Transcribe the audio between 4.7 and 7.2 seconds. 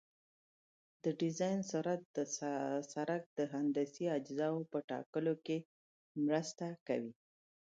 په ټاکلو کې مرسته کوي